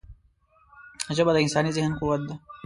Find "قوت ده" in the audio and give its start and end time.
1.99-2.35